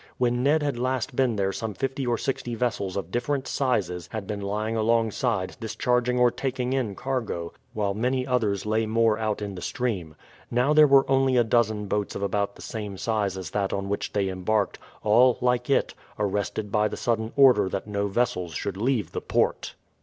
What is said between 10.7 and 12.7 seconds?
there were only a dozen boats of about the